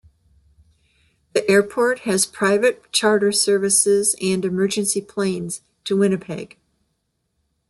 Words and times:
The 1.33 1.47
airport 1.47 1.99
has 2.09 2.25
private 2.25 2.91
charter 2.91 3.31
services 3.31 4.15
and 4.19 4.43
emergency 4.43 4.99
planes 4.99 5.61
to 5.83 5.95
Winnipeg. 5.95 6.57